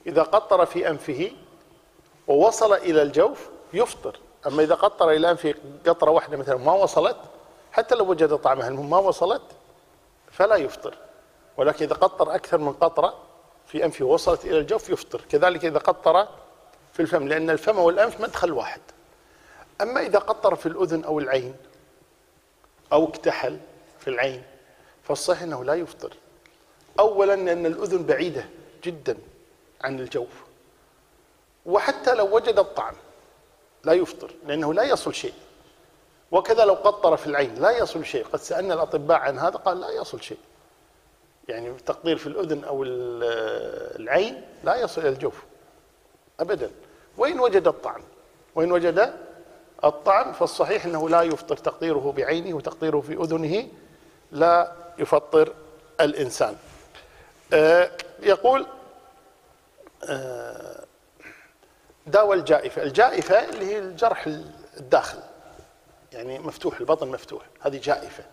إذا 0.06 0.22
قطر 0.22 0.66
في 0.66 0.88
أنفه 0.88 1.32
ووصل 2.28 2.72
إلى 2.74 3.02
الجوف 3.02 3.48
يفطر. 3.72 4.18
أما 4.46 4.62
إذا 4.62 4.74
قطر 4.74 5.10
إلى 5.10 5.30
أنفه 5.30 5.54
قطرة 5.86 6.10
واحدة 6.10 6.36
مثلا 6.36 6.56
ما 6.56 6.72
وصلت 6.72 7.16
حتى 7.72 7.94
لو 7.94 8.10
وجد 8.10 8.36
طعمها 8.36 8.68
المهم 8.68 8.90
ما 8.90 8.98
وصلت 8.98 9.42
فلا 10.34 10.56
يفطر. 10.56 10.94
ولكن 11.56 11.84
إذا 11.84 11.94
قطر 11.94 12.34
أكثر 12.34 12.58
من 12.58 12.72
قطرة 12.72 13.22
في 13.66 13.84
أنفه 13.84 14.04
وصلت 14.04 14.44
إلى 14.44 14.58
الجوف 14.58 14.90
يفطر. 14.90 15.20
كذلك 15.30 15.64
إذا 15.64 15.78
قطر 15.78 16.28
في 16.92 17.00
الفم 17.00 17.28
لأن 17.28 17.50
الفم 17.50 17.78
والأنف 17.78 18.20
مدخل 18.20 18.52
واحد. 18.52 18.80
أما 19.80 20.00
إذا 20.00 20.18
قطر 20.18 20.54
في 20.54 20.66
الأذن 20.66 21.04
أو 21.04 21.18
العين 21.18 21.56
أو 22.92 23.04
اكتحل 23.08 23.60
في 24.00 24.10
العين 24.10 24.42
فالصحيح 25.02 25.42
أنه 25.42 25.64
لا 25.64 25.74
يفطر. 25.74 26.16
أولا 26.98 27.36
لأن 27.36 27.66
الأذن 27.66 28.06
بعيدة 28.06 28.48
جدا 28.84 29.18
عن 29.80 30.00
الجوف. 30.00 30.44
وحتى 31.66 32.14
لو 32.14 32.36
وجد 32.36 32.58
الطعم 32.58 32.94
لا 33.84 33.92
يفطر 33.92 34.30
لأنه 34.46 34.74
لا 34.74 34.82
يصل 34.82 35.14
شيء. 35.14 35.34
وكذا 36.30 36.64
لو 36.64 36.74
قطر 36.74 37.16
في 37.16 37.26
العين 37.26 37.54
لا 37.54 37.70
يصل 37.70 38.04
شيء. 38.04 38.26
قد 38.32 38.38
سألنا 38.38 38.74
الأطباء 38.74 39.18
عن 39.18 39.38
هذا 39.38 39.56
قال 39.56 39.80
لا 39.80 39.90
يصل 39.90 40.22
شيء. 40.22 40.38
يعني 41.48 41.68
التقطير 41.70 42.16
في 42.16 42.26
الأذن 42.26 42.64
أو 42.64 42.82
ال- 42.82 44.00
العين 44.02 44.44
لا 44.64 44.76
يصل 44.76 45.00
إلى 45.00 45.08
الجوف 45.10 45.42
أبدا. 46.40 46.70
وإن 47.16 47.40
وجد 47.40 47.66
الطعم 47.66 48.00
وإن 48.54 48.72
وجد 48.72 49.14
الطعم 49.84 50.32
فالصحيح 50.32 50.84
أنه 50.84 51.08
لا 51.08 51.22
يفطر 51.22 51.56
تقطيره 51.56 52.14
بعينه 52.16 52.56
وتقطيره 52.56 53.00
في 53.00 53.12
أذنه 53.12 53.68
لا 54.32 54.72
يفطر 54.98 55.52
الإنسان. 56.00 56.56
آه، 57.52 57.90
يقول 58.22 58.66
آه، 60.08 60.84
داوى 62.06 62.36
الجائفة. 62.36 62.82
الجائفة 62.82 63.44
اللي 63.48 63.64
هي 63.66 63.78
الجرح 63.78 64.26
الداخل. 64.76 65.18
يعني 66.14 66.38
مفتوح 66.38 66.80
البطن 66.80 67.08
مفتوح 67.08 67.42
هذه 67.60 67.80
جائفة. 67.82 68.24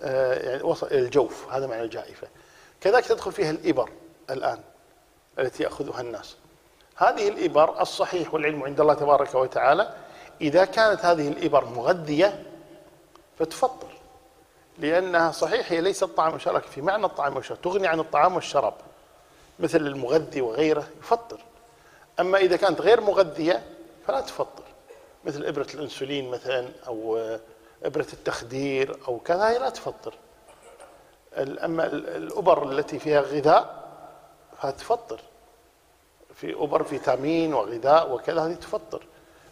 آه، 0.00 0.48
يعني 0.48 0.62
وصل 0.62 0.86
إلى 0.86 0.98
الجوف 0.98 1.52
هذا 1.52 1.66
معنى 1.66 1.82
الجائفة. 1.82 2.28
كذلك 2.80 3.06
تدخل 3.06 3.32
فيها 3.32 3.50
الإبر 3.50 3.90
الآن 4.30 4.60
التي 5.38 5.62
يأخذها 5.62 6.00
الناس. 6.00 6.36
هذه 6.96 7.28
الإبر 7.28 7.82
الصحيح 7.82 8.34
والعلم 8.34 8.62
عند 8.62 8.80
الله 8.80 8.94
تبارك 8.94 9.34
وتعالى 9.34 9.94
إذا 10.40 10.64
كانت 10.64 11.04
هذه 11.04 11.28
الإبر 11.28 11.64
مغذية 11.64 12.42
فتفطر 13.38 13.88
لأنها 14.78 15.32
صحيح 15.32 15.72
هي 15.72 15.80
ليست 15.80 16.04
طعام 16.04 16.34
وشراب 16.34 16.62
في 16.62 16.80
معنى 16.80 17.06
الطعام 17.06 17.36
والشراب 17.36 17.62
تغني 17.62 17.86
عن 17.86 18.00
الطعام 18.00 18.34
والشراب 18.34 18.74
مثل 19.58 19.78
المغذي 19.78 20.40
وغيره 20.40 20.88
يفطر. 21.00 21.40
أما 22.20 22.38
إذا 22.38 22.56
كانت 22.56 22.80
غير 22.80 23.00
مغذية 23.00 23.62
فلا 24.06 24.20
تفطر. 24.20 24.62
مثل 25.24 25.44
إبرة 25.44 25.66
الأنسولين 25.74 26.30
مثلا 26.30 26.68
أو 26.86 27.16
آه، 27.16 27.40
إبرة 27.84 28.06
التخدير 28.12 28.96
أو 29.08 29.18
كذا 29.18 29.48
هي 29.48 29.58
لا 29.58 29.70
تفطر. 29.70 30.14
ال- 31.36 31.58
أما 31.58 31.86
ال- 31.86 32.08
الأبر 32.08 32.70
التي 32.72 32.98
فيها 32.98 33.20
غذاء 33.20 33.82
فتفطر 34.62 35.20
في 36.34 36.54
أبر 36.54 36.82
فيتامين 36.82 37.54
وغذاء 37.54 38.12
وكذا 38.12 38.46
هذه 38.46 38.54
تفطر. 38.54 39.02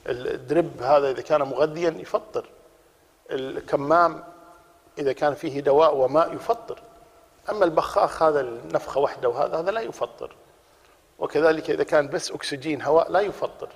الدرب 0.07 0.83
هذا 0.83 1.11
إذا 1.11 1.23
كان 1.23 1.43
مغذيا 1.43 1.91
يفطر. 1.91 2.49
الكمام 3.31 4.25
إذا 4.99 5.13
كان 5.13 5.35
فيه 5.35 5.61
دواء 5.61 5.97
وماء 5.97 6.35
يفطر. 6.35 6.83
أما 7.51 7.65
البخاخ 7.65 8.23
هذا 8.23 8.41
النفخة 8.41 9.01
واحدة 9.01 9.29
وهذا 9.29 9.59
هذا 9.59 9.71
لا 9.71 9.81
يفطر. 9.81 10.35
وكذلك 11.19 11.71
إذا 11.71 11.85
كان 11.85 12.09
بس 12.09 12.31
أكسجين 12.31 12.83
هواء 12.83 13.11
لا 13.11 13.21
يفطر. 13.21 13.69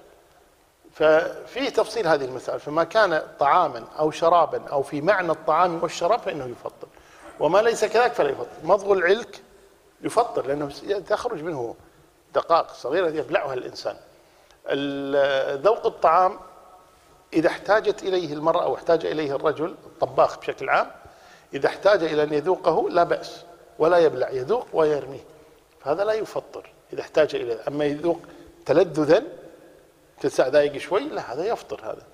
ففي 0.94 1.70
تفصيل 1.70 2.06
هذه 2.08 2.24
المسائل 2.24 2.60
فما 2.60 2.84
كان 2.84 3.22
طعاما 3.40 3.84
أو 3.98 4.10
شرابا 4.10 4.62
أو 4.68 4.82
في 4.82 5.00
معنى 5.00 5.32
الطعام 5.32 5.82
والشراب 5.82 6.18
فإنه 6.20 6.44
يفطر. 6.46 6.88
وما 7.40 7.58
ليس 7.58 7.84
كذلك 7.84 8.12
فلا 8.12 8.30
يفطر. 8.30 8.46
مضغ 8.64 8.92
العلك 8.92 9.42
يفطر 10.02 10.46
لأنه 10.46 10.68
تخرج 11.08 11.42
منه 11.42 11.74
دقائق 12.34 12.72
صغيرة 12.72 13.08
يبلعها 13.08 13.54
الإنسان. 13.54 13.96
ال- 14.66 15.62
ذوق 15.62 15.86
الطعام 15.86 16.38
إذا 17.32 17.48
احتاجت 17.48 18.02
إليه 18.02 18.32
المرأة 18.32 18.62
أو 18.62 18.74
احتاج 18.74 19.06
إليه 19.06 19.34
الرجل 19.36 19.74
الطباخ 19.86 20.38
بشكل 20.38 20.68
عام 20.70 20.90
إذا 21.54 21.66
احتاج 21.66 22.02
إلى 22.04 22.22
أن 22.22 22.32
يذوقه 22.32 22.90
لا 22.90 23.02
بأس 23.04 23.40
ولا 23.78 23.98
يبلع 23.98 24.30
يذوق 24.30 24.66
ويرميه. 24.72 25.24
فهذا 25.80 26.04
لا 26.04 26.12
يفطر 26.12 26.70
إذا 26.92 27.00
احتاج 27.00 27.34
إلى 27.34 27.58
أما 27.68 27.84
يذوق 27.84 28.18
تلذذا 28.66 29.22
تسع 30.24 30.48
دقائق 30.48 30.76
شوي 30.76 31.00
لا 31.00 31.32
هذا 31.32 31.44
يفطر 31.44 31.80
هذا. 31.84 32.06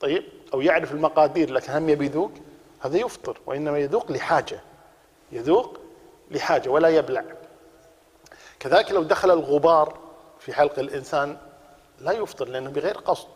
طيب 0.00 0.24
أو 0.54 0.60
يعرف 0.60 0.92
المقادير 0.92 1.52
لكن 1.52 1.72
هم 1.72 1.88
يبي 1.88 2.06
يذوق 2.06 2.32
هذا 2.80 2.96
يفطر 2.98 3.40
وإنما 3.46 3.78
يذوق 3.78 4.12
لحاجة. 4.12 4.60
يذوق 5.32 5.78
لحاجة 6.30 6.68
ولا 6.68 6.88
يبلع. 6.88 7.24
كذلك 8.60 8.90
لو 8.90 9.02
دخل 9.02 9.30
الغبار 9.30 9.98
في 10.40 10.52
حلق 10.52 10.78
الإنسان 10.78 11.36
لا 12.00 12.12
يفطر 12.12 12.48
لأنه 12.48 12.70
بغير 12.70 12.98
قصد. 12.98 13.28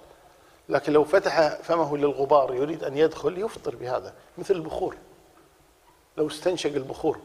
لكن 0.69 0.93
لو 0.93 1.05
فتح 1.05 1.61
فمه 1.63 1.97
للغبار 1.97 2.55
يريد 2.55 2.85
أن 2.85 2.97
يدخل 2.97 3.39
يفطر 3.39 3.77
بهذا 3.77 4.15
مثل 4.39 4.55
البخور. 4.55 4.97
لو 6.17 6.27
استنشق 6.27 6.75
البخور 6.75 7.19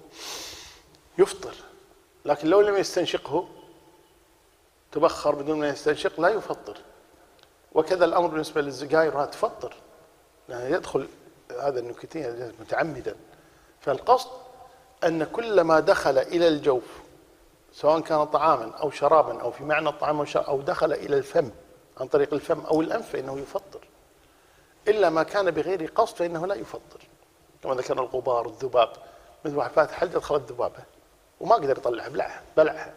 يفطر. 1.18 1.54
لكن 2.26 2.48
لو 2.48 2.62
لم 2.62 2.78
يستنشقه 2.78 3.48
تبخر 4.92 5.36
بدون 5.36 5.60
ما 5.60 5.70
يستنشق 5.70 6.20
لا 6.20 6.30
يفطر. 6.30 6.78
وكذا 7.74 8.06
الأمر 8.06 8.28
بالنسبة 8.28 8.62
للسجاير 8.62 9.26
تفطر. 9.26 9.76
لأنه 10.50 10.76
يدخل 10.76 11.08
هذا 11.60 11.80
النيكوتين 11.80 12.54
متعمدا. 12.60 13.16
فالقصد 13.82 14.30
أن 15.04 15.24
كل 15.24 15.62
ما 15.62 15.80
دخل 15.80 16.18
إلى 16.18 16.48
الجوف 16.48 16.84
سواء 17.74 18.00
كان 18.00 18.26
طعاما 18.26 18.76
أو 18.76 18.92
شرابا 18.92 19.42
أو 19.42 19.52
في 19.52 19.64
معنى 19.64 19.90
الطعام 19.90 20.26
أو 20.36 20.62
دخل 20.62 20.94
إلى 20.94 21.18
الفم 21.18 21.52
عن 22.00 22.08
طريق 22.08 22.34
الفم 22.34 22.60
أو 22.60 22.82
الأنف 22.82 23.10
فإنه 23.10 23.40
يفطر. 23.40 23.88
إلا 24.88 25.10
ما 25.10 25.24
كان 25.24 25.52
بغير 25.52 25.92
قصد 25.96 26.16
فإنه 26.16 26.48
لا 26.48 26.56
يفطر. 26.56 27.00
كما 27.64 27.76
ذكرنا 27.76 28.02
الغبار 28.02 28.46
الذباب. 28.46 28.90
مثل 29.46 29.56
واحد 29.56 29.72
فاتح 29.72 29.94
حلقة 29.94 30.14
دخلت 30.14 30.52
ذبابة 30.52 30.84
وما 31.40 31.56
قدر 31.56 31.78
يطلعها 31.78 32.10
بلعها 32.10 32.42
بلعها. 32.58 32.94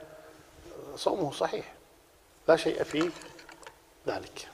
صومه 0.96 1.32
صحيح. 1.32 1.73
لا 2.48 2.56
شيء 2.56 2.82
في 2.82 3.10
ذلك. 4.06 4.48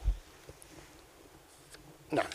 نعم. 2.10 2.26